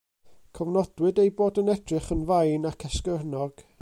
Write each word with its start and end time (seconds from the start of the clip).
Cofnodwyd 0.59 1.21
ei 1.23 1.29
bod 1.41 1.61
yn 1.63 1.69
edrych 1.75 2.09
yn 2.17 2.25
fain 2.31 2.67
ac 2.71 2.87
esgyrnog. 2.91 3.65